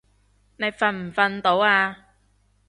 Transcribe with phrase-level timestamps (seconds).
[0.57, 1.95] 你瞓唔瞓到啊？